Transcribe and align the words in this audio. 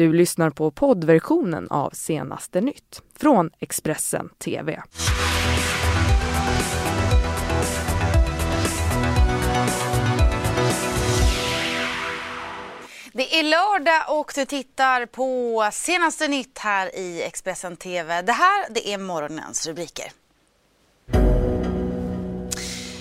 Du 0.00 0.12
lyssnar 0.12 0.50
på 0.50 0.70
poddversionen 0.70 1.68
av 1.70 1.90
Senaste 1.90 2.60
nytt 2.60 3.02
från 3.18 3.50
Expressen 3.58 4.28
TV. 4.28 4.82
Det 13.12 13.38
är 13.38 13.42
lördag 13.42 14.18
och 14.20 14.32
du 14.34 14.44
tittar 14.44 15.06
på 15.06 15.68
senaste 15.72 16.28
nytt 16.28 16.58
här 16.58 16.96
i 16.96 17.22
Expressen 17.22 17.76
TV. 17.76 18.22
Det 18.22 18.32
här 18.32 18.66
det 18.70 18.92
är 18.92 18.98
morgonens 18.98 19.66
rubriker. 19.66 20.12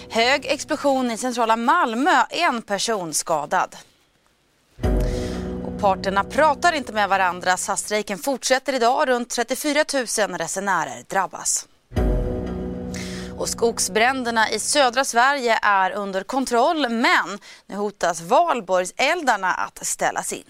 Hög 0.10 0.46
explosion 0.46 1.12
i 1.12 1.18
centrala 1.18 1.56
Malmö, 1.56 2.24
en 2.30 2.62
person 2.62 3.14
skadad. 3.14 3.76
Parterna 5.82 6.24
pratar 6.24 6.74
inte 6.74 6.94
med 6.94 7.10
varandra. 7.10 7.58
SAS-strejken 7.58 8.18
fortsätter 8.18 8.74
idag. 8.74 9.08
Runt 9.08 9.30
34 9.30 9.84
000 9.94 10.38
resenärer 10.38 11.04
drabbas. 11.08 11.68
Och 13.38 13.50
skogsbränderna 13.50 14.50
i 14.50 14.60
södra 14.60 15.04
Sverige 15.04 15.60
är 15.62 15.92
under 15.92 16.24
kontroll 16.24 16.90
men 16.90 17.40
nu 17.66 17.76
hotas 17.76 18.22
valborgseldarna 18.22 19.54
att 19.54 19.86
ställas 19.88 20.34
in. 20.34 20.44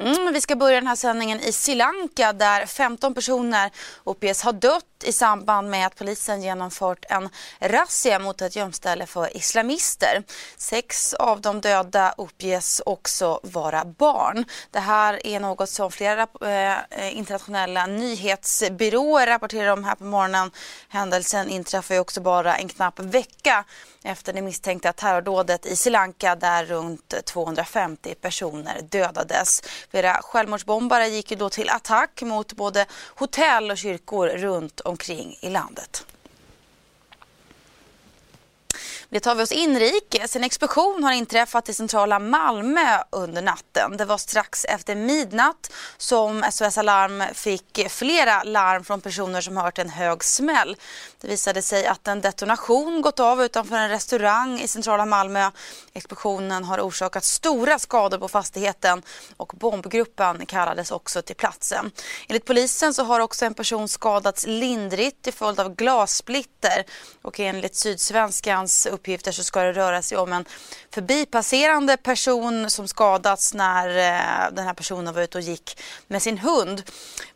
Mm, 0.00 0.32
vi 0.32 0.40
ska 0.40 0.56
börja 0.56 0.74
den 0.74 0.86
här 0.86 0.96
sändningen 0.96 1.40
i 1.40 1.52
Sri 1.52 1.74
Lanka 1.74 2.32
där 2.32 2.66
15 2.66 3.14
personer 3.14 3.70
uppges 4.04 4.42
ha 4.42 4.52
dött 4.52 4.95
i 5.06 5.12
samband 5.12 5.70
med 5.70 5.86
att 5.86 5.96
polisen 5.96 6.42
genomfört 6.42 7.04
en 7.08 7.28
razzia 7.60 8.18
mot 8.18 8.42
ett 8.42 8.56
gömställe 8.56 9.06
för 9.06 9.36
islamister. 9.36 10.22
Sex 10.56 11.14
av 11.14 11.40
de 11.40 11.60
döda 11.60 12.14
uppges 12.16 12.82
också 12.86 13.40
vara 13.42 13.84
barn. 13.84 14.44
Det 14.70 14.80
här 14.80 15.26
är 15.26 15.40
något 15.40 15.68
som 15.68 15.90
flera 15.90 16.26
eh, 16.40 16.78
eh, 16.90 17.16
internationella 17.18 17.86
nyhetsbyråer 17.86 19.26
rapporterar 19.26 19.72
om 19.72 19.84
här 19.84 19.94
på 19.94 20.04
morgonen. 20.04 20.50
Händelsen 20.88 21.48
inträffar 21.48 21.94
ju 21.94 22.00
också 22.00 22.20
bara 22.20 22.56
en 22.56 22.68
knapp 22.68 22.98
vecka 22.98 23.64
efter 24.06 24.32
det 24.32 24.42
misstänkta 24.42 24.92
terrordådet 24.92 25.66
i 25.66 25.76
Sri 25.76 25.90
Lanka 25.90 26.34
där 26.34 26.64
runt 26.64 27.14
250 27.24 28.14
personer 28.14 28.80
dödades. 28.82 29.62
Flera 29.90 30.22
självmordsbombare 30.22 31.08
gick 31.08 31.30
ju 31.30 31.36
då 31.36 31.50
till 31.50 31.70
attack 31.70 32.22
mot 32.22 32.52
både 32.52 32.86
hotell 33.14 33.70
och 33.70 33.78
kyrkor 33.78 34.28
runt 34.28 34.80
omkring 34.96 35.38
i 35.40 35.50
landet. 35.50 36.06
Det 39.08 39.20
tar 39.20 39.34
vi 39.34 39.42
oss 39.42 39.52
inrikes. 39.52 40.36
En 40.36 40.44
explosion 40.44 41.04
har 41.04 41.12
inträffat 41.12 41.68
i 41.68 41.74
centrala 41.74 42.18
Malmö 42.18 42.98
under 43.12 43.42
natten. 43.42 43.96
Det 43.96 44.04
var 44.04 44.18
strax 44.18 44.64
efter 44.64 44.94
midnatt 44.94 45.72
som 45.96 46.44
SOS 46.50 46.78
Alarm 46.78 47.34
fick 47.34 47.88
flera 47.88 48.42
larm 48.42 48.84
från 48.84 49.00
personer 49.00 49.40
som 49.40 49.56
hört 49.56 49.78
en 49.78 49.90
hög 49.90 50.24
smäll. 50.24 50.76
Det 51.26 51.30
visade 51.30 51.62
sig 51.62 51.86
att 51.86 52.08
en 52.08 52.20
detonation 52.20 53.02
gått 53.02 53.20
av 53.20 53.42
utanför 53.42 53.76
en 53.76 53.88
restaurang 53.88 54.60
i 54.60 54.68
centrala 54.68 55.06
Malmö. 55.06 55.50
Explosionen 55.92 56.64
har 56.64 56.80
orsakat 56.80 57.24
stora 57.24 57.78
skador 57.78 58.18
på 58.18 58.28
fastigheten 58.28 59.02
och 59.36 59.52
bombgruppen 59.56 60.46
kallades 60.46 60.90
också 60.90 61.22
till 61.22 61.36
platsen. 61.36 61.90
Enligt 62.28 62.44
polisen 62.44 62.94
så 62.94 63.04
har 63.04 63.20
också 63.20 63.44
en 63.44 63.54
person 63.54 63.88
skadats 63.88 64.46
lindrigt 64.46 65.22
till 65.22 65.32
följd 65.32 65.60
av 65.60 65.74
glassplitter 65.74 66.84
och 67.22 67.40
enligt 67.40 67.76
Sydsvenskans 67.76 68.86
uppgifter 68.86 69.32
så 69.32 69.44
ska 69.44 69.62
det 69.62 69.72
röra 69.72 70.02
sig 70.02 70.18
om 70.18 70.32
en 70.32 70.44
förbipasserande 70.94 71.96
person 71.96 72.70
som 72.70 72.88
skadats 72.88 73.54
när 73.54 73.88
eh, 73.88 74.52
den 74.52 74.66
här 74.66 74.74
personen 74.74 75.14
var 75.14 75.22
ute 75.22 75.38
och 75.38 75.44
gick 75.44 75.82
med 76.06 76.22
sin 76.22 76.38
hund. 76.38 76.82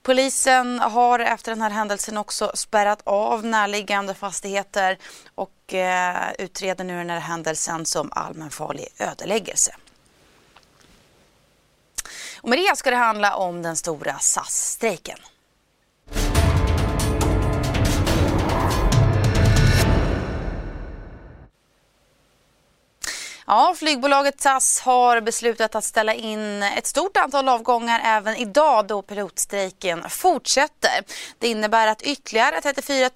Polisen 0.02 0.80
har 0.80 1.18
efter 1.18 1.52
den 1.52 1.62
här 1.62 1.70
händelsen 1.70 2.16
också 2.16 2.52
spärrat 2.54 3.00
av 3.04 3.44
närliggande 3.44 3.79
fastigheter 4.14 4.98
och 5.34 5.74
eh, 5.74 6.32
utreder 6.38 6.84
nu 6.84 6.98
den 6.98 7.10
här 7.10 7.20
händelsen 7.20 7.86
som 7.86 8.12
allmänfarlig 8.12 8.88
ödeläggelse. 8.98 9.76
Och 12.42 12.48
med 12.48 12.58
det 12.58 12.76
ska 12.76 12.90
det 12.90 12.96
handla 12.96 13.36
om 13.36 13.62
den 13.62 13.76
stora 13.76 14.18
SAS-strejken. 14.18 15.18
Ja, 23.52 23.74
flygbolaget 23.76 24.40
SAS 24.40 24.80
har 24.80 25.20
beslutat 25.20 25.74
att 25.74 25.84
ställa 25.84 26.14
in 26.14 26.62
ett 26.62 26.86
stort 26.86 27.16
antal 27.16 27.48
avgångar 27.48 28.00
även 28.04 28.36
idag 28.36 28.86
då 28.86 29.02
pilotstrejken 29.02 30.10
fortsätter. 30.10 31.04
Det 31.38 31.48
innebär 31.48 31.86
att 31.86 32.02
ytterligare 32.02 32.60
34 32.60 33.10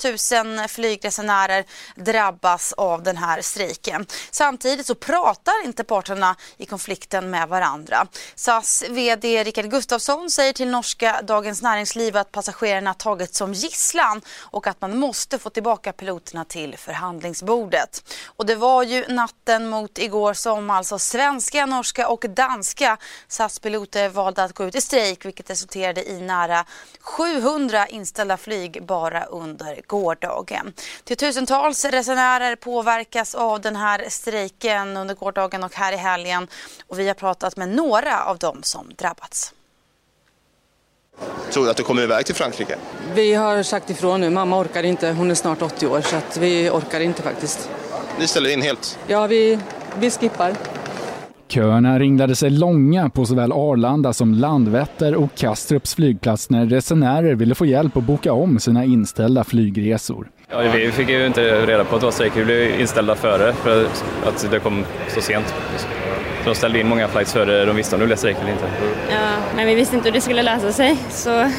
000 0.58 0.68
flygresenärer 0.68 1.64
drabbas 1.96 2.72
av 2.72 3.02
den 3.02 3.16
här 3.16 3.42
strejken. 3.42 4.06
Samtidigt 4.30 4.86
så 4.86 4.94
pratar 4.94 5.64
inte 5.64 5.84
parterna 5.84 6.36
i 6.56 6.66
konflikten 6.66 7.30
med 7.30 7.48
varandra. 7.48 8.06
SAS 8.34 8.84
VD 8.90 9.44
Rickard 9.44 9.70
Gustafsson 9.70 10.30
säger 10.30 10.52
till 10.52 10.68
norska 10.68 11.20
Dagens 11.22 11.62
Näringsliv 11.62 12.16
att 12.16 12.32
passagerarna 12.32 12.94
tagits 12.94 13.38
som 13.38 13.52
gisslan 13.52 14.20
och 14.38 14.66
att 14.66 14.80
man 14.80 14.98
måste 14.98 15.38
få 15.38 15.50
tillbaka 15.50 15.92
piloterna 15.92 16.44
till 16.44 16.78
förhandlingsbordet. 16.78 18.14
Och 18.26 18.46
det 18.46 18.54
var 18.54 18.82
ju 18.82 19.04
natten 19.08 19.68
mot 19.68 19.98
igår 19.98 20.23
år 20.24 20.34
som 20.34 20.70
alltså 20.70 20.98
svenska, 20.98 21.66
norska 21.66 22.08
och 22.08 22.24
danska 22.28 22.96
SAS-piloter 23.28 24.08
valde 24.08 24.44
att 24.44 24.52
gå 24.52 24.64
ut 24.64 24.74
i 24.74 24.80
strejk 24.80 25.24
vilket 25.24 25.50
resulterade 25.50 26.10
i 26.10 26.20
nära 26.20 26.64
700 27.00 27.86
inställda 27.86 28.36
flyg 28.36 28.82
bara 28.82 29.24
under 29.24 29.80
gårdagen. 29.86 30.72
Tiotusentals 31.04 31.84
resenärer 31.84 32.56
påverkas 32.56 33.34
av 33.34 33.60
den 33.60 33.76
här 33.76 34.04
strejken 34.08 34.96
under 34.96 35.14
gårdagen 35.14 35.64
och 35.64 35.74
här 35.74 35.92
i 35.92 35.96
helgen 35.96 36.48
och 36.86 36.98
vi 36.98 37.06
har 37.06 37.14
pratat 37.14 37.56
med 37.56 37.68
några 37.68 38.24
av 38.24 38.38
dem 38.38 38.62
som 38.62 38.92
drabbats. 38.96 39.52
Tror 41.50 41.64
du 41.64 41.70
att 41.70 41.76
du 41.76 41.82
kommer 41.82 42.02
iväg 42.02 42.26
till 42.26 42.34
Frankrike? 42.34 42.78
Vi 43.14 43.34
har 43.34 43.62
sagt 43.62 43.90
ifrån 43.90 44.20
nu. 44.20 44.30
Mamma 44.30 44.60
orkar 44.60 44.82
inte. 44.82 45.10
Hon 45.10 45.30
är 45.30 45.34
snart 45.34 45.62
80 45.62 45.86
år 45.86 46.00
så 46.00 46.16
att 46.16 46.36
vi 46.36 46.70
orkar 46.70 47.00
inte 47.00 47.22
faktiskt. 47.22 47.70
Ni 48.18 48.26
ställer 48.26 48.50
in 48.50 48.62
helt? 48.62 48.98
Ja, 49.06 49.26
vi 49.26 49.58
vi 50.00 50.10
skippar. 50.10 50.52
Köerna 51.48 51.98
ringlade 51.98 52.36
sig 52.36 52.50
långa 52.50 53.10
på 53.10 53.26
såväl 53.26 53.52
Arlanda 53.52 54.12
som 54.12 54.34
Landvetter 54.34 55.14
och 55.14 55.34
Kastrups 55.34 55.94
flygplats 55.94 56.50
när 56.50 56.66
resenärer 56.66 57.34
ville 57.34 57.54
få 57.54 57.66
hjälp 57.66 57.96
att 57.96 58.04
boka 58.04 58.32
om 58.32 58.58
sina 58.58 58.84
inställda 58.84 59.44
flygresor. 59.44 60.28
Ja, 60.50 60.58
vi 60.74 60.92
fick 60.92 61.08
ju 61.08 61.26
inte 61.26 61.66
reda 61.66 61.84
på 61.84 61.94
att 61.94 62.00
det 62.00 62.06
var 62.06 62.12
strejk, 62.12 62.36
vi 62.36 62.44
blev 62.44 62.80
inställda 62.80 63.14
före 63.14 63.52
för 63.52 63.86
att 64.26 64.50
det 64.50 64.58
kom 64.58 64.84
så 65.14 65.20
sent. 65.20 65.54
Så 66.42 66.48
de 66.48 66.54
ställde 66.54 66.80
in 66.80 66.88
många 66.88 67.08
flights 67.08 67.32
före 67.32 67.64
de 67.64 67.76
visste 67.76 67.96
om 67.96 68.00
det 68.00 68.06
blev 68.06 68.16
strejk 68.16 68.36
eller 68.40 68.52
inte. 68.52 68.66
Ja, 69.10 69.30
men 69.56 69.66
vi 69.66 69.74
visste 69.74 69.96
inte 69.96 70.08
hur 70.08 70.14
det 70.14 70.20
skulle 70.20 70.42
lösa 70.42 70.72
sig 70.72 70.96
så 71.10 71.50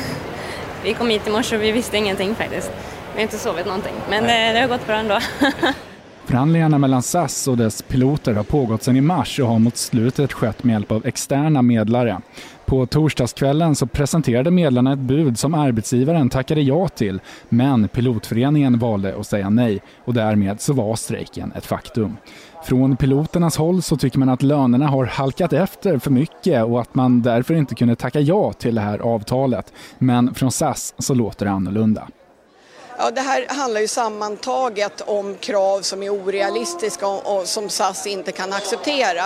vi 0.84 0.94
kom 0.94 1.09
hit 1.09 1.28
i 1.28 1.31
morse 1.31 1.56
och 1.56 1.63
vi 1.63 1.72
visste 1.72 1.97
ingenting 1.97 2.35
faktiskt. 2.35 2.72
Vi 3.13 3.18
har 3.18 3.22
inte 3.22 3.38
sovit 3.38 3.66
någonting, 3.66 3.94
men 4.09 4.24
det, 4.24 4.53
det 4.53 4.59
har 4.59 4.68
gått 4.68 4.88
bra 4.88 4.95
ändå. 4.95 5.19
Förhandlingarna 6.25 6.78
mellan 6.78 7.02
SAS 7.02 7.47
och 7.47 7.58
dess 7.58 7.81
piloter 7.81 8.34
har 8.34 8.44
pågått 8.44 8.84
sedan 8.84 8.96
i 8.96 9.02
mars 9.02 9.40
och 9.40 9.47
har 9.47 9.59
mot 9.59 9.78
slutet 9.78 10.34
skett 10.34 10.63
med 10.63 10.74
hjälp 10.74 10.91
av 10.91 11.06
externa 11.06 11.62
medlare. 11.62 12.22
På 12.66 12.86
torsdagskvällen 12.86 13.75
så 13.75 13.88
presenterade 13.88 14.52
medlarna 14.52 14.94
ett 14.94 15.00
bud 15.00 15.40
som 15.40 15.53
arbetsgivaren 15.53 16.30
tackade 16.30 16.62
ja 16.62 16.88
till, 16.88 17.19
men 17.50 17.88
pilotföreningen 17.88 18.80
valde 18.80 19.16
att 19.19 19.28
säga 19.28 19.50
nej 19.50 19.81
och 20.06 20.13
därmed 20.13 20.62
så 20.62 20.74
var 20.74 20.96
strejken 20.96 21.52
ett 21.56 21.66
faktum. 21.66 22.18
Från 22.63 22.97
piloternas 22.97 23.57
håll 23.57 23.81
så 23.81 23.97
tycker 23.97 24.19
man 24.19 24.30
att 24.30 24.44
lönerna 24.44 24.88
har 24.88 25.06
halkat 25.06 25.53
efter 25.53 25.97
för 25.97 26.12
mycket 26.12 26.63
och 26.63 26.81
att 26.81 26.95
man 26.95 27.21
därför 27.21 27.54
inte 27.54 27.75
kunde 27.75 27.95
tacka 27.95 28.19
ja 28.19 28.54
till 28.54 28.75
det 28.75 28.81
här 28.81 29.00
avtalet. 29.00 29.74
Men 29.98 30.33
från 30.33 30.51
SAS 30.51 30.94
så 30.98 31.13
låter 31.13 31.45
det 31.45 31.51
annorlunda. 31.51 32.07
Ja, 32.97 33.12
det 33.12 33.21
här 33.21 33.45
handlar 33.50 33.81
ju 33.81 33.88
sammantaget 33.88 35.01
om 35.01 35.36
krav 35.36 35.81
som 35.81 36.03
är 36.03 36.09
orealistiska 36.09 37.07
och, 37.07 37.47
som 37.47 37.69
SAS 37.69 38.07
inte 38.07 38.31
kan 38.31 38.53
acceptera. 38.53 39.24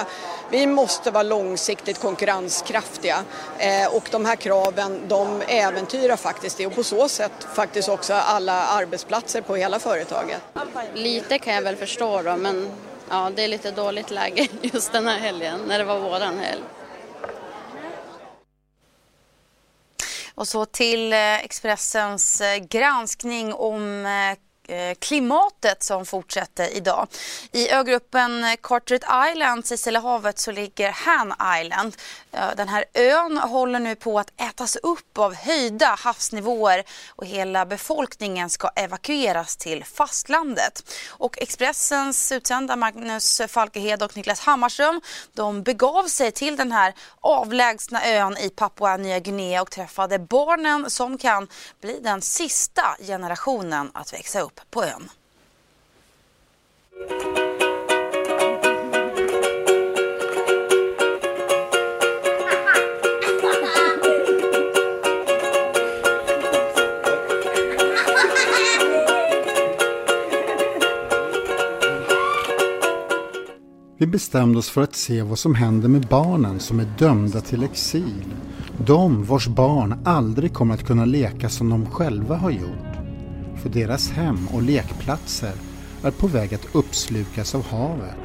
Vi 0.52 0.68
måste 0.68 1.12
vara 1.12 1.24
långsiktigt 1.24 2.00
konkurrenskraftiga 2.00 3.24
eh, 3.58 3.96
och 3.96 4.04
de 4.12 4.26
här 4.26 4.36
kraven 4.36 5.02
de 5.08 5.42
äventyrar 5.48 6.16
faktiskt 6.16 6.58
det 6.58 6.68
och 6.68 6.76
på 6.76 6.84
så 6.84 7.10
sätt 7.10 7.48
faktiskt 7.54 7.90
också 7.90 8.14
alla 8.14 8.54
arbetsplatser 8.54 9.42
på 9.42 9.56
hela 9.56 9.80
företaget. 9.80 10.42
Lite 10.94 11.40
kan 11.40 11.54
jag 11.54 11.62
väl 11.62 11.76
förstå 11.76 12.22
då 12.22 12.38
men 12.38 12.72
ja, 13.10 13.32
det 13.36 13.44
är 13.44 13.48
lite 13.48 13.72
dåligt 13.72 14.12
läge 14.12 14.48
just 14.62 14.92
den 14.92 15.08
här 15.08 15.20
helgen 15.20 15.60
när 15.68 15.80
det 15.80 15.86
var 15.86 16.00
våran 16.00 16.40
helg. 16.40 16.64
Och 20.40 20.48
så 20.48 20.66
till 20.66 21.14
eh, 21.14 21.44
Expressens 21.44 22.42
eh, 22.42 22.58
granskning 22.58 23.54
om 23.54 24.06
eh, 24.06 24.38
Eh, 24.70 24.96
klimatet 25.00 25.84
som 25.84 26.06
fortsätter 26.06 26.78
idag. 26.78 27.08
I 27.52 27.70
ögruppen 27.70 28.58
Carteret 28.62 29.04
Islands 29.32 29.72
i 29.72 29.78
Stilla 29.78 30.00
havet 30.00 30.40
så 30.40 30.52
ligger 30.52 30.92
Han 30.92 31.34
Island. 31.62 31.96
Eh, 32.32 32.48
den 32.58 32.68
här 32.68 32.86
ön 32.94 33.38
håller 33.38 33.80
nu 33.80 33.96
på 33.96 34.20
att 34.20 34.32
ätas 34.38 34.76
upp 34.76 35.18
av 35.18 35.36
höjda 35.36 35.96
havsnivåer 36.00 36.84
och 37.10 37.26
hela 37.26 37.66
befolkningen 37.66 38.50
ska 38.50 38.70
evakueras 38.76 39.58
till 39.58 39.86
fastlandet. 39.86 40.84
Och 41.10 41.42
Expressens 41.42 42.32
utsända 42.32 42.76
Magnus 42.76 43.42
Falkehed 43.48 44.04
och 44.04 44.18
Niklas 44.18 44.40
Hammarström 44.40 45.02
de 45.34 45.64
begav 45.64 46.08
sig 46.08 46.32
till 46.32 46.56
den 46.56 46.72
här 46.72 46.94
avlägsna 47.22 48.06
ön 48.06 48.38
i 48.38 48.50
Papua 48.50 48.98
Nya 48.98 49.20
Guinea 49.20 49.62
och 49.62 49.72
träffade 49.72 50.20
barnen 50.20 50.90
som 50.90 51.18
kan 51.18 51.48
bli 51.82 52.00
den 52.00 52.22
sista 52.22 52.98
generationen 53.00 53.92
att 53.94 54.14
växa 54.14 54.42
upp 54.42 54.59
på 54.70 54.84
ön. 54.84 55.10
Vi 74.02 74.08
bestämde 74.08 74.60
oss 74.60 74.70
för 74.70 74.82
att 74.82 74.96
se 74.96 75.22
vad 75.22 75.40
som 75.40 75.56
händer 75.56 75.88
med 75.88 76.08
barnen 76.08 76.60
som 76.60 76.80
är 76.80 76.88
dömda 76.98 77.42
till 77.42 77.64
exil. 77.64 78.26
De 78.86 79.24
vars 79.26 79.48
barn 79.48 80.02
aldrig 80.06 80.54
kommer 80.54 80.74
att 80.74 80.88
kunna 80.88 81.06
leka 81.06 81.50
som 81.50 81.70
de 81.70 81.86
själva 81.86 82.36
har 82.36 82.52
gjort. 82.52 82.89
För 83.62 83.70
deras 83.70 84.10
hem 84.10 84.48
och 84.54 84.62
lekplatser 84.62 85.54
är 86.04 86.12
på 86.12 86.28
väg 86.28 86.54
att 86.54 86.76
uppslukas 86.76 87.56
av 87.56 87.66
havet. 87.66 88.16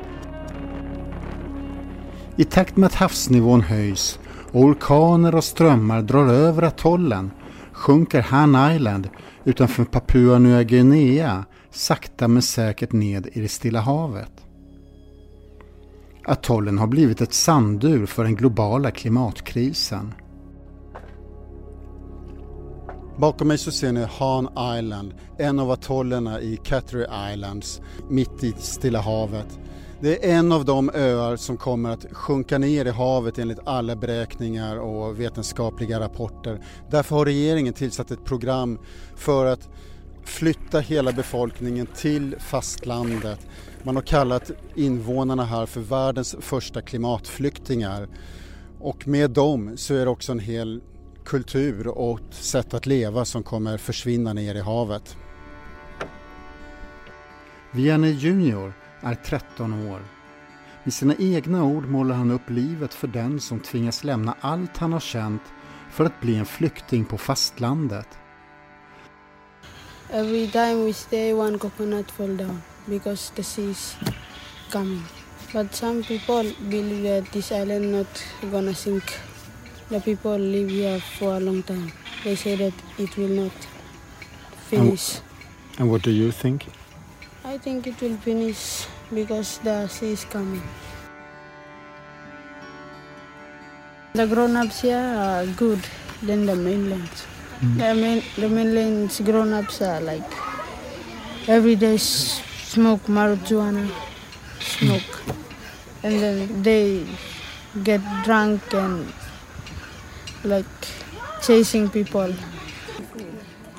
I 2.36 2.44
takt 2.44 2.76
med 2.76 2.86
att 2.86 2.94
havsnivån 2.94 3.60
höjs 3.60 4.18
och 4.52 4.60
orkaner 4.60 5.34
och 5.34 5.44
strömmar 5.44 6.02
drar 6.02 6.26
över 6.26 6.62
atollen 6.62 7.30
sjunker 7.72 8.22
Han 8.22 8.72
Island 8.72 9.08
utanför 9.44 9.84
Papua 9.84 10.38
Nya 10.38 10.62
Guinea 10.62 11.44
sakta 11.70 12.28
men 12.28 12.42
säkert 12.42 12.92
ned 12.92 13.28
i 13.32 13.40
det 13.40 13.48
Stilla 13.48 13.80
havet. 13.80 14.30
Atollen 16.24 16.78
har 16.78 16.86
blivit 16.86 17.20
ett 17.20 17.32
sandur 17.32 18.06
för 18.06 18.24
den 18.24 18.36
globala 18.36 18.90
klimatkrisen. 18.90 20.14
Bakom 23.18 23.48
mig 23.48 23.58
så 23.58 23.70
ser 23.70 23.92
ni 23.92 24.06
Han 24.18 24.48
Island, 24.78 25.14
en 25.38 25.58
av 25.58 25.70
atollerna 25.70 26.40
i 26.40 26.56
Cattery 26.56 27.32
Islands, 27.32 27.80
mitt 28.08 28.44
i 28.44 28.52
Stilla 28.58 29.00
havet. 29.00 29.58
Det 30.00 30.30
är 30.30 30.38
en 30.38 30.52
av 30.52 30.64
de 30.64 30.90
öar 30.94 31.36
som 31.36 31.56
kommer 31.56 31.90
att 31.90 32.06
sjunka 32.12 32.58
ner 32.58 32.84
i 32.84 32.90
havet 32.90 33.38
enligt 33.38 33.58
alla 33.64 33.96
beräkningar 33.96 34.76
och 34.76 35.20
vetenskapliga 35.20 36.00
rapporter. 36.00 36.60
Därför 36.90 37.16
har 37.16 37.24
regeringen 37.24 37.72
tillsatt 37.72 38.10
ett 38.10 38.24
program 38.24 38.78
för 39.16 39.46
att 39.46 39.68
flytta 40.24 40.80
hela 40.80 41.12
befolkningen 41.12 41.86
till 41.86 42.36
fastlandet 42.38 43.46
man 43.82 43.96
har 43.96 44.02
kallat 44.02 44.50
invånarna 44.74 45.44
här 45.44 45.66
för 45.66 45.80
världens 45.80 46.36
första 46.40 46.82
klimatflyktingar. 46.82 48.08
Och 48.80 49.08
med 49.08 49.30
dem 49.30 49.72
så 49.76 49.94
är 49.94 50.04
det 50.04 50.10
också 50.10 50.32
en 50.32 50.38
hel 50.38 50.80
kultur 51.24 51.88
och 51.88 52.20
sätt 52.30 52.74
att 52.74 52.86
leva 52.86 53.24
som 53.24 53.42
kommer 53.42 53.78
försvinna 53.78 54.32
ner 54.32 54.54
i 54.54 54.60
havet. 54.60 55.16
Vianney 57.70 58.12
Junior 58.12 58.72
är 59.00 59.14
13 59.14 59.88
år. 59.88 60.00
Med 60.84 60.94
sina 60.94 61.14
egna 61.18 61.64
ord 61.64 61.88
målar 61.88 62.14
han 62.14 62.30
upp 62.30 62.50
livet 62.50 62.94
för 62.94 63.08
den 63.08 63.40
som 63.40 63.60
tvingas 63.60 64.04
lämna 64.04 64.36
allt 64.40 64.76
han 64.76 64.92
har 64.92 65.00
känt 65.00 65.42
för 65.90 66.04
att 66.04 66.20
bli 66.20 66.36
en 66.36 66.46
flykting 66.46 67.04
på 67.04 67.18
fastlandet. 67.18 68.08
Every 70.10 70.50
time 70.50 70.84
we 70.84 70.92
stay 70.92 71.32
one 71.32 71.58
coconut 71.58 72.10
fall 72.10 72.36
down. 72.36 72.60
because 72.86 73.30
the 73.30 73.42
sea 73.42 73.70
is 73.70 73.96
coming. 74.70 75.02
But 75.52 75.74
some 75.74 76.02
people 76.02 76.44
believe 76.68 77.24
that 77.24 77.32
this 77.32 77.52
island 77.52 77.92
not 77.92 78.24
gonna 78.50 78.74
sink. 78.74 79.04
The 79.90 80.00
people 80.00 80.38
live 80.38 80.70
here 80.70 80.98
for 81.18 81.36
a 81.36 81.40
long 81.40 81.62
time. 81.62 81.92
They 82.24 82.36
say 82.36 82.56
that 82.56 82.72
it 82.98 83.16
will 83.18 83.28
not 83.28 83.52
finish. 84.70 85.16
And, 85.16 85.80
and 85.80 85.90
what 85.90 86.02
do 86.02 86.10
you 86.10 86.30
think? 86.32 86.66
I 87.44 87.58
think 87.58 87.86
it 87.86 88.00
will 88.00 88.16
finish 88.16 88.86
because 89.12 89.58
the 89.58 89.86
sea 89.88 90.12
is 90.12 90.24
coming. 90.24 90.62
The 94.14 94.26
grown-ups 94.26 94.80
here 94.80 94.96
are 94.96 95.44
good 95.46 95.80
than 96.22 96.46
the 96.46 96.56
mainland. 96.56 97.10
Mm. 97.60 97.76
The, 97.76 97.94
main, 97.94 98.22
the 98.36 98.48
mainland's 98.48 99.20
grown-ups 99.20 99.82
are 99.82 100.00
like 100.00 100.30
every 101.46 101.76
day 101.76 101.98
smoke 101.98 103.02
marijuana, 103.02 103.90
smoke, 104.60 105.22
and 106.02 106.22
then 106.22 106.62
they 106.62 107.06
get 107.82 108.00
drunk 108.24 108.72
and 108.72 109.12
like 110.44 110.66
chasing 111.42 111.88
people. 111.88 112.34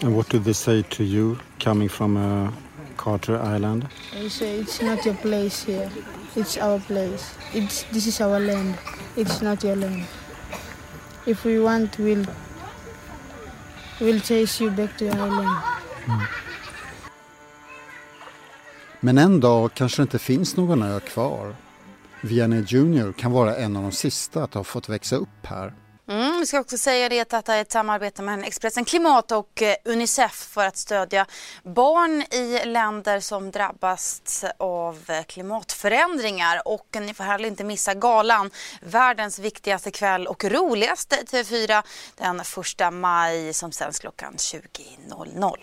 And 0.02 0.16
what 0.16 0.30
do 0.30 0.40
they 0.40 0.54
say 0.54 0.82
to 0.82 1.04
you 1.04 1.38
coming 1.60 1.90
from 1.90 2.18
uh, 2.18 2.52
Carter 2.98 3.40
Island? 3.56 3.88
They 4.14 4.30
say 4.30 4.60
it's 4.60 4.82
not 4.82 5.06
your 5.06 5.16
place 5.16 5.64
here. 5.64 5.90
It's 6.36 6.58
our 6.58 6.80
place. 6.80 7.36
It's 7.54 7.84
this 7.92 8.08
is 8.08 8.22
our 8.22 8.40
land. 8.40 8.76
It's 9.16 9.42
not 9.42 9.64
your 9.64 9.76
land. 9.76 10.04
If 11.26 11.46
we 11.46 11.60
want, 11.60 11.98
we'll 11.98 12.26
we'll 14.02 14.20
chase 14.20 14.64
you 14.64 14.72
back 14.72 14.98
to 14.98 15.06
your 15.06 15.16
island. 15.16 15.58
Mm. 16.06 16.22
Men 19.00 19.18
en 19.18 19.40
dag 19.40 19.74
kanske 19.74 20.02
det 20.02 20.04
inte 20.04 20.20
finns 20.20 20.58
någon 20.58 20.84
ö 20.84 21.00
kvar. 21.00 21.56
Vianney 22.22 22.64
Junior 22.68 23.12
kan 23.12 23.32
vara 23.32 23.56
en 23.56 23.76
av 23.76 23.84
de 23.84 23.92
sista 23.92 24.44
att 24.44 24.54
ha 24.54 24.64
fått 24.64 24.90
växa 24.90 25.16
upp 25.16 25.46
här. 25.46 25.74
Mm, 26.08 26.40
vi 26.40 26.46
ska 26.46 26.60
också 26.60 26.78
säga 26.78 27.10
det 27.10 27.20
att 27.20 27.30
detta 27.30 27.56
är 27.56 27.62
ett 27.62 27.72
samarbete 27.72 28.22
mellan 28.22 28.44
Expressen 28.44 28.86
Klimat 28.86 29.32
och 29.32 29.62
eh, 29.62 29.76
Unicef 29.86 30.32
för 30.32 30.66
att 30.66 30.78
stödja 30.78 31.26
barn 31.64 32.22
i 32.22 32.66
länder 32.66 33.20
som 33.20 33.52
drabbas 33.52 34.44
av 34.58 35.04
eh, 35.08 35.24
klimatförändringar. 35.24 36.68
Och 36.68 36.88
ni 37.02 37.14
får 37.14 37.24
heller 37.24 37.48
inte 37.48 37.64
missa 37.64 37.94
galan, 37.94 38.52
världens 38.82 39.40
viktigaste 39.40 39.92
kväll 39.92 40.28
och 40.28 40.44
roligaste 40.44 41.16
TV4 41.16 41.84
den 42.16 42.40
1 42.40 42.94
maj 42.94 43.54
som 43.54 43.72
sänds 43.72 44.00
klockan 44.00 44.34
20.00 44.34 45.56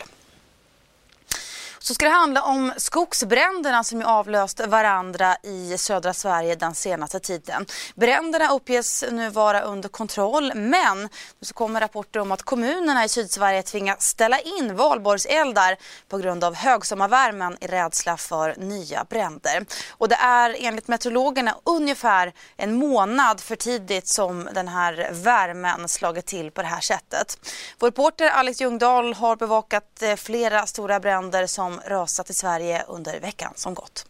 så 1.83 1.95
ska 1.95 2.05
det 2.05 2.13
handla 2.13 2.43
om 2.43 2.73
skogsbränderna 2.77 3.85
som 3.85 4.03
avlöst 4.03 4.67
varandra 4.67 5.37
i 5.43 5.79
södra 5.79 6.15
Sverige 6.15 6.55
den 6.55 6.75
senaste 6.75 7.21
tiden. 7.21 7.67
Bränderna 7.95 8.53
uppges 8.53 9.05
nu 9.11 9.31
vara 9.31 9.61
under 9.61 9.89
kontroll 9.89 10.53
men 10.55 11.09
så 11.41 11.55
kommer 11.55 11.81
rapporter 11.81 12.21
om 12.21 12.33
att 12.33 12.43
kommunerna 12.43 13.05
i 13.05 13.09
Sydsverige 13.09 13.63
tvingas 13.63 14.03
ställa 14.03 14.39
in 14.41 14.77
valborgseldar 14.77 15.77
på 16.09 16.19
grund 16.19 16.45
av 16.45 16.55
högsommarvärmen 16.55 17.57
i 17.61 17.67
rädsla 17.67 18.17
för 18.17 18.55
nya 18.57 19.05
bränder. 19.05 19.65
Och 19.91 20.09
det 20.09 20.17
är 20.17 20.57
enligt 20.59 20.89
meteorologerna 20.89 21.57
ungefär 21.65 22.33
en 22.57 22.75
månad 22.75 23.41
för 23.41 23.57
tidigt 23.57 24.09
som 24.09 24.49
den 24.55 24.69
här 24.69 25.09
värmen 25.13 25.89
slagit 25.89 26.27
till 26.27 26.51
på 26.51 26.63
det 26.63 26.69
här 26.69 26.81
sättet. 26.81 27.39
Vår 27.79 27.89
reporter 27.89 28.31
Alex 28.31 28.61
Ljungdahl 28.61 29.15
har 29.15 29.37
bevakat 29.37 30.03
eh, 30.03 30.17
flera 30.17 30.67
stora 30.67 31.01
bränder 31.01 31.47
som 31.47 31.72
som 31.73 31.91
rasat 31.91 32.31
i 32.31 32.35
Sverige 32.35 32.85
under 32.89 33.21
veckan 33.21 33.53
som 33.57 33.75
gått. 33.75 34.07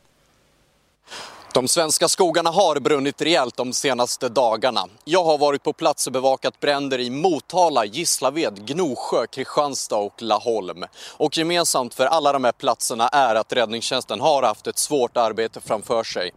De 1.55 1.69
svenska 1.69 2.09
skogarna 2.09 2.51
har 2.51 2.81
brunnit 2.81 3.23
rejält 3.23 3.57
de 3.57 3.73
senaste 3.73 4.29
dagarna. 4.29 4.87
Jag 5.05 5.25
har 5.25 5.39
varit 5.39 5.63
på 5.63 5.73
plats 5.73 6.07
och 6.07 6.13
bevakat 6.13 6.61
bränder 6.61 6.99
i 6.99 7.11
Motala, 7.11 7.85
Gislaved, 7.85 8.67
Gnosjö, 8.67 9.27
Kristianstad 9.27 9.97
och 9.97 10.23
Laholm. 10.23 10.85
Och 11.17 11.39
gemensamt 11.39 11.95
för 11.95 12.07
alla 12.07 12.33
de 12.33 12.45
här 12.45 12.53
platserna 12.53 13.09
är 13.09 13.35
att 13.35 13.53
räddningstjänsten 13.53 14.21
har 14.21 14.43
haft 14.43 14.67
ett 14.67 14.79
svårt 14.79 15.17
arbete 15.17 15.61
framför 15.61 16.05
sig. 16.05 16.31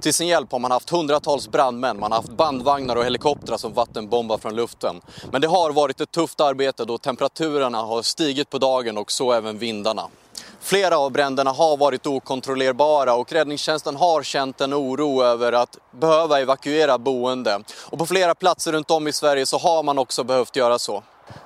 Till 0.00 0.14
sin 0.14 0.28
hjälp 0.28 0.52
har 0.52 0.58
man 0.58 0.70
haft 0.70 0.90
hundratals 0.90 1.48
brandmän, 1.48 1.98
man 1.98 2.12
har 2.12 2.18
haft 2.18 2.32
bandvagnar 2.32 2.96
och 2.96 3.04
helikoptrar 3.04 3.56
som 3.56 3.72
vattenbombar 3.72 4.38
från 4.38 4.56
luften. 4.56 5.00
Men 5.30 5.40
det 5.40 5.48
har 5.48 5.70
varit 5.70 6.00
ett 6.00 6.10
tufft 6.10 6.40
arbete 6.40 6.84
då 6.84 6.98
temperaturerna 6.98 7.82
har 7.82 8.02
stigit 8.02 8.50
på 8.50 8.58
dagen 8.58 8.98
och 8.98 9.12
så 9.12 9.32
även 9.32 9.58
vindarna. 9.58 10.08
Flera 10.60 10.98
av 10.98 11.12
bränderna 11.12 11.50
har 11.50 11.76
varit 11.76 12.06
okontrollerbara 12.06 13.14
och 13.14 13.32
räddningstjänsten 13.32 13.96
har 13.96 14.22
känt 14.22 14.60
en 14.60 14.74
oro 14.74 15.22
över 15.22 15.52
att 15.52 15.78
behöva 15.90 16.40
evakuera 16.40 16.98
boende. 16.98 17.60
Och 17.74 17.98
på 17.98 18.06
flera 18.06 18.34
platser 18.34 18.72
runt 18.72 18.90
om 18.90 19.08
i 19.08 19.12
Sverige 19.12 19.46
så 19.46 19.58
har 19.58 19.82
man 19.82 19.98
också 19.98 20.24
behövt 20.24 20.56
göra 20.56 20.78
så. 20.78 21.02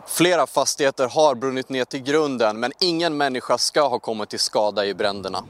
Flera 0.07 0.47
fastigheter 0.47 1.09
har 1.09 1.35
brunnit 1.35 1.69
ner 1.69 1.85
till 1.85 2.03
grunden 2.03 2.61
men 2.61 2.73
ingen 2.81 3.17
människa 3.17 3.59
ska 3.59 3.89
ha 3.89 3.99
kommit 3.99 4.29
till 4.29 4.41
skada 4.41 4.87
i 4.87 4.95
bränderna. 4.95 5.45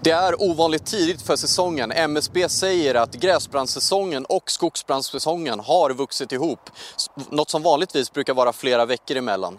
Det 0.00 0.10
är 0.10 0.42
ovanligt 0.42 0.86
tidigt 0.86 1.22
för 1.22 1.36
säsongen. 1.36 1.92
MSB 1.92 2.48
säger 2.48 2.94
att 2.94 3.14
gräsbrandssäsongen 3.14 4.24
och 4.24 4.50
skogsbrandssäsongen 4.50 5.60
har 5.60 5.90
vuxit 5.90 6.32
ihop. 6.32 6.70
Något 7.30 7.50
som 7.50 7.62
vanligtvis 7.62 8.12
brukar 8.12 8.34
vara 8.34 8.52
flera 8.52 8.86
veckor 8.86 9.16
emellan. 9.16 9.58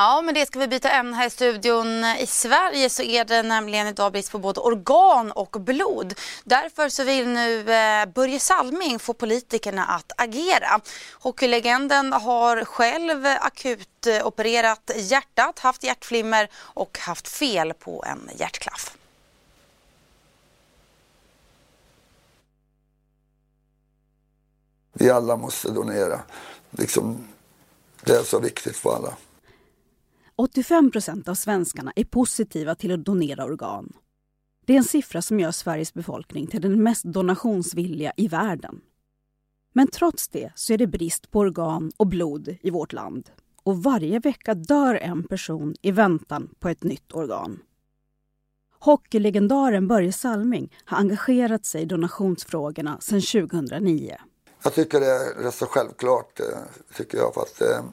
Ja, 0.00 0.22
men 0.22 0.34
det 0.34 0.46
ska 0.46 0.58
vi 0.58 0.68
byta 0.68 0.90
ämne 0.90 1.16
här 1.16 1.26
i 1.26 1.30
studion. 1.30 2.04
I 2.04 2.26
Sverige 2.26 2.90
så 2.90 3.02
är 3.02 3.24
det 3.24 3.42
nämligen 3.42 3.86
idag 3.86 4.12
brist 4.12 4.32
på 4.32 4.38
både 4.38 4.60
organ 4.60 5.32
och 5.32 5.56
blod. 5.60 6.14
Därför 6.44 6.88
så 6.88 7.04
vill 7.04 7.28
nu 7.28 7.72
eh, 7.72 8.06
Börje 8.06 8.40
Salming 8.40 8.98
få 8.98 9.14
politikerna 9.14 9.84
att 9.84 10.12
agera. 10.16 10.80
Hockeylegenden 11.12 12.12
har 12.12 12.64
själv 12.64 13.26
akut 13.26 14.06
eh, 14.06 14.26
opererat 14.26 14.90
hjärtat, 14.96 15.58
haft 15.58 15.84
hjärtflimmer 15.84 16.48
och 16.54 16.98
haft 16.98 17.28
fel 17.28 17.74
på 17.74 18.04
en 18.06 18.30
hjärtklaff. 18.36 18.96
Vi 24.92 25.10
alla 25.10 25.36
måste 25.36 25.70
donera. 25.70 26.20
Liksom, 26.70 27.28
det 28.00 28.12
är 28.12 28.22
så 28.22 28.38
viktigt 28.38 28.76
för 28.76 28.96
alla. 28.96 29.16
85 30.40 30.90
procent 30.90 31.28
av 31.28 31.34
svenskarna 31.34 31.92
är 31.96 32.04
positiva 32.04 32.74
till 32.74 32.92
att 32.92 33.04
donera 33.04 33.44
organ. 33.44 33.92
Det 34.66 34.72
är 34.72 34.76
en 34.76 34.84
siffra 34.84 35.22
som 35.22 35.40
gör 35.40 35.50
Sveriges 35.50 35.94
befolkning 35.94 36.46
till 36.46 36.60
den 36.60 36.82
mest 36.82 37.04
donationsvilliga 37.04 38.12
i 38.16 38.28
världen. 38.28 38.80
Men 39.72 39.86
trots 39.88 40.28
det 40.28 40.52
så 40.54 40.72
är 40.72 40.78
det 40.78 40.86
brist 40.86 41.30
på 41.30 41.38
organ 41.38 41.92
och 41.96 42.06
blod 42.06 42.56
i 42.62 42.70
vårt 42.70 42.92
land. 42.92 43.30
Och 43.62 43.82
varje 43.82 44.18
vecka 44.18 44.54
dör 44.54 44.94
en 44.94 45.24
person 45.24 45.74
i 45.82 45.90
väntan 45.90 46.54
på 46.58 46.68
ett 46.68 46.82
nytt 46.82 47.12
organ. 47.12 47.58
Hockeylegendaren 48.78 49.88
Börje 49.88 50.12
Salming 50.12 50.76
har 50.84 50.98
engagerat 50.98 51.64
sig 51.64 51.82
i 51.82 51.84
donationsfrågorna 51.84 53.00
sedan 53.00 53.20
2009. 53.20 54.16
Jag 54.62 54.74
tycker 54.74 55.00
det 55.00 55.06
är 55.06 55.42
rätt 55.42 55.54
så 55.54 55.66
självklart, 55.66 56.40
eh, 56.40 56.46
tycker 56.96 57.18
jag. 57.18 57.34
För 57.34 57.40
att, 57.40 57.60
eh, 57.60 57.84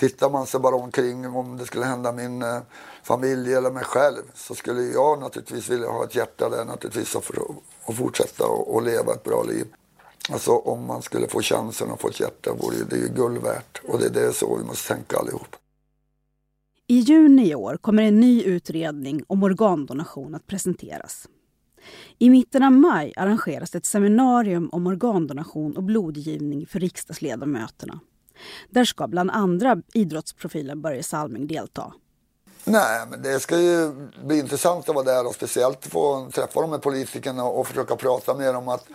Tittar 0.00 0.30
man 0.30 0.46
sig 0.46 0.60
bara 0.60 0.74
omkring 0.74 1.26
om 1.26 1.56
det 1.56 1.66
skulle 1.66 1.84
hända 1.84 2.12
min 2.12 2.42
eh, 2.42 2.58
familj 3.02 3.54
eller 3.54 3.70
mig 3.70 3.84
själv 3.84 4.22
så 4.34 4.54
skulle 4.54 4.82
jag 4.82 5.20
naturligtvis 5.20 5.68
vilja 5.68 5.88
ha 5.88 6.04
ett 6.04 6.14
hjärta 6.14 6.48
där 6.48 6.64
naturligtvis 6.64 7.14
och, 7.14 7.24
för, 7.24 7.38
och 7.84 7.94
fortsätta 7.94 8.46
och, 8.46 8.74
och, 8.74 8.82
leva 8.82 9.12
ett 9.12 9.24
bra 9.24 9.42
liv. 9.42 9.66
Alltså 10.30 10.52
om 10.56 10.86
man 10.86 11.02
skulle 11.02 11.28
få 11.28 11.42
chansen 11.42 11.90
att 11.90 12.00
få 12.00 12.08
ett 12.08 12.20
hjärta 12.20 12.52
vore 12.54 12.76
det 12.90 12.96
ju 12.96 13.08
guld 13.08 13.42
värt 13.42 13.82
och 13.88 13.98
det 13.98 14.20
är 14.20 14.32
så 14.32 14.56
vi 14.56 14.64
måste 14.64 14.94
tänka 14.94 15.16
allihop. 15.16 15.56
I 16.86 16.98
juni 16.98 17.50
i 17.50 17.54
år 17.54 17.76
kommer 17.76 18.02
en 18.02 18.20
ny 18.20 18.42
utredning 18.42 19.24
om 19.26 19.42
organdonation 19.42 20.34
att 20.34 20.46
presenteras. 20.46 21.28
I 22.18 22.30
mitten 22.30 22.62
av 22.62 22.72
maj 22.72 23.12
arrangeras 23.16 23.74
ett 23.74 23.86
seminarium 23.86 24.68
om 24.72 24.86
organdonation 24.86 25.76
och 25.76 25.82
blodgivning 25.82 26.66
för 26.66 26.80
riksdagsledamöterna. 26.80 28.00
Där 28.68 28.84
ska 28.84 29.06
bland 29.06 29.30
andra 29.30 29.76
idrottsprofilen 29.94 30.82
Börje 30.82 31.02
Salming 31.02 31.46
delta. 31.46 31.92
Nej, 32.64 33.06
men 33.10 33.22
det 33.22 33.40
ska 33.40 33.58
ju 33.58 33.92
bli 34.24 34.38
intressant 34.38 34.88
att 34.88 34.94
vara 34.94 35.04
där 35.04 35.26
och 35.26 35.34
speciellt 35.34 35.86
få 35.86 36.30
träffa 36.34 36.60
de 36.60 36.70
här 36.70 36.78
politikerna 36.78 37.44
och 37.44 37.66
försöka 37.66 37.96
prata 37.96 38.34
med 38.34 38.54
dem 38.54 38.68
att, 38.68 38.86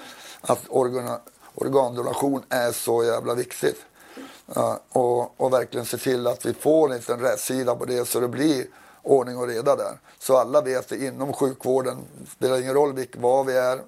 att 0.41 0.61
organ, 0.69 1.19
organdonation 1.55 2.43
är 2.49 2.71
så 2.71 3.03
jävla 3.03 3.33
viktigt. 3.33 3.85
Uh, 4.57 4.75
och, 4.89 5.41
och 5.41 5.53
verkligen 5.53 5.85
se 5.85 5.97
till 5.97 6.27
att 6.27 6.45
vi 6.45 6.53
får 6.53 6.91
en 6.91 6.97
liten 6.97 7.19
rätsida 7.19 7.75
på 7.75 7.85
det 7.85 8.07
så 8.07 8.19
det 8.19 8.27
blir 8.27 8.65
ordning 9.01 9.37
och 9.37 9.47
reda 9.47 9.75
där. 9.75 9.99
Så 10.19 10.37
alla 10.37 10.61
vet 10.61 10.87
det 10.87 11.05
inom 11.05 11.33
sjukvården, 11.33 11.97
spelar 12.35 12.61
ingen 12.61 12.73
roll 12.73 12.93
vilk, 12.93 13.15
var 13.17 13.43
vi 13.43 13.53
är, 13.53 13.79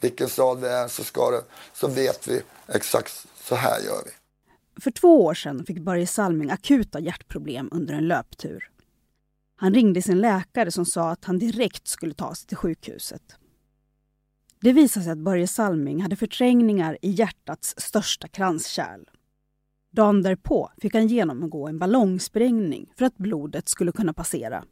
vilken 0.00 0.28
stad 0.28 0.60
vi 0.60 0.68
är, 0.68 0.88
så, 0.88 1.04
ska 1.04 1.30
det, 1.30 1.42
så 1.72 1.88
vet 1.88 2.28
vi 2.28 2.42
exakt 2.66 3.26
så 3.42 3.54
här 3.54 3.80
gör 3.80 4.02
vi. 4.04 4.10
För 4.80 4.90
två 4.90 5.24
år 5.24 5.34
sedan 5.34 5.66
fick 5.66 5.78
Börje 5.78 6.06
Salming 6.06 6.50
akuta 6.50 7.00
hjärtproblem 7.00 7.68
under 7.72 7.94
en 7.94 8.08
löptur. 8.08 8.70
Han 9.56 9.74
ringde 9.74 10.02
sin 10.02 10.20
läkare 10.20 10.70
som 10.70 10.86
sa 10.86 11.10
att 11.10 11.24
han 11.24 11.38
direkt 11.38 11.88
skulle 11.88 12.14
ta 12.14 12.34
sig 12.34 12.48
till 12.48 12.56
sjukhuset. 12.56 13.22
Det 14.60 14.72
visade 14.72 15.04
sig 15.04 15.12
att 15.12 15.18
Börje 15.18 15.46
Salming 15.46 16.02
hade 16.02 16.16
förträngningar 16.16 16.98
i 17.02 17.10
hjärtats 17.10 17.74
största 17.78 18.28
kranskärl. 18.28 19.04
Dagen 19.92 20.22
därpå 20.22 20.70
fick 20.78 20.94
han 20.94 21.06
genomgå 21.06 21.68
en 21.68 21.78
ballongsprängning 21.78 22.92
för 22.98 23.04
att 23.04 23.16
blodet 23.16 23.68
skulle 23.68 23.92
kunna 23.92 24.12
passera. 24.12 24.64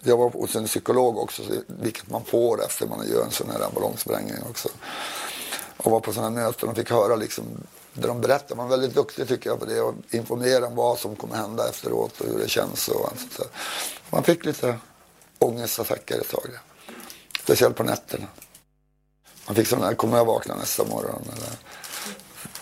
Jag 0.00 0.16
var 0.16 0.30
hos 0.30 0.56
en 0.56 0.64
psykolog 0.64 1.18
också, 1.18 1.42
vilket 1.66 2.10
man 2.10 2.24
får 2.24 2.64
efter 2.64 2.86
man 2.86 3.08
gör 3.08 3.24
en 3.24 3.30
sån 3.30 3.50
här 3.50 3.70
ballongsprängning 3.74 4.42
också. 4.50 4.68
Och 5.76 5.90
var 5.90 6.00
på 6.00 6.12
sådana 6.12 6.30
möten 6.30 6.68
och 6.68 6.76
fick 6.76 6.90
höra 6.90 7.16
liksom 7.16 7.44
där 7.94 8.08
de 8.08 8.20
berättar. 8.20 8.56
Man 8.56 8.66
är 8.66 8.70
väldigt 8.70 8.94
duktig 8.94 9.28
tycker 9.28 9.50
jag 9.50 9.60
på 9.60 9.66
det 9.66 9.80
och 9.80 9.94
informera 10.10 10.66
om 10.66 10.74
vad 10.74 10.98
som 10.98 11.16
kommer 11.16 11.36
hända 11.36 11.68
efteråt 11.68 12.20
och 12.20 12.26
hur 12.26 12.38
det 12.38 12.48
känns 12.48 12.88
och 12.88 13.08
allt 13.08 13.32
sånt 13.32 13.50
Man 14.10 14.22
fick 14.22 14.44
lite 14.44 14.78
ångestattacker 15.38 16.20
ett 16.20 16.30
tag. 16.30 16.50
Speciellt 17.42 17.76
på 17.76 17.82
nätterna. 17.82 18.26
Man 19.46 19.56
fick 19.56 19.66
sådana 19.66 19.86
här, 19.86 19.94
kommer 19.94 20.16
jag 20.16 20.24
vakna 20.24 20.56
nästa 20.56 20.84
morgon? 20.84 21.22
Eller, 21.32 21.50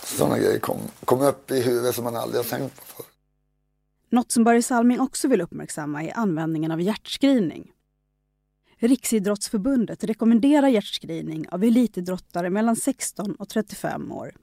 sådana 0.05 0.39
grejer 0.39 0.59
kom, 0.59 0.79
kom 1.05 1.21
upp 1.21 1.51
i 1.51 1.61
huvudet 1.61 1.95
som 1.95 2.05
man 2.05 2.17
aldrig 2.17 2.45
har 2.45 2.59
tänkt 2.59 2.77
på 2.77 2.83
förr. 2.87 3.07
Något 4.11 4.33
som 4.33 4.45
Börje 4.45 4.63
Salming 4.63 5.01
också 5.01 5.29
vill 5.29 5.41
uppmärksamma 5.41 6.03
är 6.03 6.17
användningen 6.17 6.71
av 6.71 6.81
hjärtscreening. 6.81 7.73
Riksidrottsförbundet 8.79 10.05
rekommenderar 10.05 10.69
hjärtscreening 10.69 11.49
av 11.49 11.65
elitidrottare 11.65 12.51
mellan 12.51 12.77
16 12.77 13.35
och 13.35 13.49
35 13.49 14.13
år. 14.13 14.35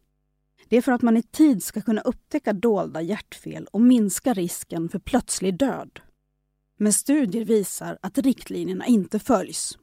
Det 0.69 0.77
är 0.77 0.81
för 0.81 0.91
att 0.91 1.01
man 1.01 1.17
i 1.17 1.23
tid 1.23 1.63
ska 1.63 1.81
kunna 1.81 2.01
upptäcka 2.01 2.53
dolda 2.53 3.01
hjärtfel 3.01 3.67
och 3.71 3.81
minska 3.81 4.33
risken 4.33 4.89
för 4.89 4.99
plötslig 4.99 5.57
död. 5.57 5.99
Men 6.79 6.93
studier 6.93 7.45
visar 7.45 7.97
att 8.01 8.17
riktlinjerna 8.17 8.85
inte 8.85 9.19
följs. 9.19 9.77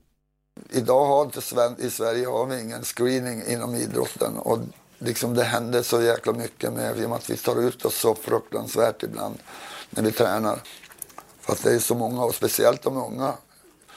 Idag 0.71 1.07
har 1.07 1.25
inte 1.25 1.41
i 1.87 1.91
Sverige 1.91 2.27
har 2.27 2.47
vi 2.47 2.61
ingen 2.61 2.83
screening 2.83 3.43
inom 3.47 3.75
idrotten 3.75 4.37
och 4.37 4.59
liksom 4.99 5.35
det 5.35 5.45
händer 5.45 5.83
så 5.83 6.03
jäkla 6.03 6.33
mycket 6.33 6.73
med 6.73 6.99
i 6.99 7.05
och 7.05 7.11
med 7.11 7.17
att 7.17 7.31
vi 7.31 7.37
tar 7.37 7.63
ut 7.63 7.85
oss 7.85 8.01
så 8.01 8.15
fruktansvärt 8.15 9.03
ibland 9.03 9.39
när 9.91 10.03
vi 10.03 10.13
tränar. 10.13 10.63
För 11.41 11.53
att 11.53 11.63
det 11.63 11.75
är 11.75 11.79
så 11.79 11.95
många, 11.95 12.25
och 12.25 12.35
speciellt 12.35 12.83
de 12.83 12.97
unga, 12.97 13.35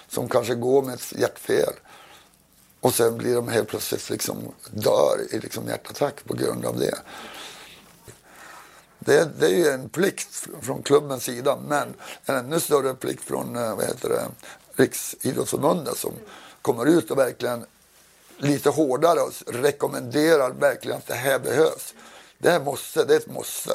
som 0.08 0.30
kanske 0.30 0.56
går 0.56 0.84
med 0.84 0.94
ett 0.94 1.14
hjärtfel 1.20 1.74
och 2.82 2.94
sen 2.94 3.18
blir 3.18 3.36
de 3.36 3.48
helt 3.48 3.70
plötsligt 3.70 4.10
liksom 4.10 4.38
dör 4.72 5.18
i 5.32 5.40
liksom 5.40 5.68
hjärtattack 5.68 6.24
på 6.26 6.34
grund 6.34 6.66
av 6.66 6.80
det. 6.80 6.96
Det, 9.00 9.40
det 9.40 9.46
är 9.46 9.58
ju 9.58 9.70
en 9.70 9.90
plikt 9.90 10.48
från 10.62 10.84
klubbens 10.84 11.24
sida 11.24 11.58
men 11.68 11.94
en 12.26 12.36
ännu 12.36 12.60
större 12.60 12.94
plikt 12.94 13.24
från 13.24 13.56
eh, 13.56 13.76
vad 13.76 13.86
heter 13.86 14.10
det, 14.10 14.28
Riksidrottsförbundet 14.84 15.98
som 15.98 16.14
kommer 16.62 16.86
ut 16.86 17.12
och 17.12 17.18
verkligen 17.18 17.66
lite 18.38 18.70
hårdare 18.70 19.20
och 19.20 19.34
rekommenderar 19.48 20.52
verkligen 20.52 20.98
att 20.98 21.08
det 21.08 21.14
här 21.14 21.40
behövs. 21.40 21.94
Det 22.38 22.50
här 22.50 22.60
måste, 22.60 23.06
det 23.06 23.14
är 23.14 23.18
ett 23.18 23.32
måste. 23.32 23.72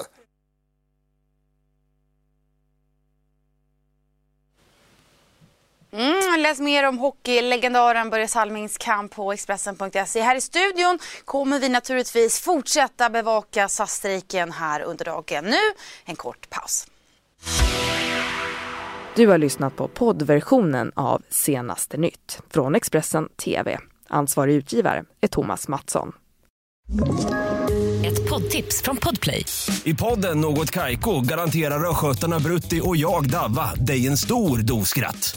Läs 6.45 6.61
mer 6.61 6.89
om 6.89 6.99
hockeylegendaren 6.99 8.11
Börje 8.11 8.29
Salmings 8.29 8.79
kamp 8.79 9.15
på 9.15 9.33
Expressen.se. 9.33 10.21
Här 10.21 10.37
i 10.37 10.41
studion 10.41 10.99
kommer 11.25 11.59
vi 11.59 11.69
naturligtvis 11.69 12.41
fortsätta 12.41 13.11
bevaka 13.11 13.69
SAS-strejken 13.69 14.53
här 14.53 14.81
under 14.81 15.05
dagen. 15.05 15.45
Nu 15.45 15.57
en 16.05 16.17
kort 16.17 16.51
paus. 16.51 16.87
Du 19.17 19.27
har 19.27 19.39
lyssnat 19.39 19.77
på 19.77 19.89
poddversionen 19.89 20.93
av 20.95 21.23
Senaste 21.29 21.97
nytt 21.97 22.41
från 22.51 22.75
Expressen 22.75 23.29
TV. 23.29 23.79
Ansvarig 24.09 24.55
utgivare 24.55 25.05
är 25.21 25.29
Thomas 25.29 25.69
Mattsson. 25.69 26.13
Ett 28.07 28.31
poddtips 28.31 28.83
från 28.83 28.97
Podplay. 28.97 29.45
I 29.85 29.95
podden 29.95 30.41
Något 30.41 30.71
Kaiko 30.71 31.21
garanterar 31.21 31.91
östgötarna 31.91 32.39
Brutti 32.39 32.81
och 32.85 32.97
jag, 32.97 33.31
Davva, 33.31 33.75
dig 33.75 34.07
en 34.07 34.17
stor 34.17 34.59
dos 34.59 34.89
skratt. 34.89 35.37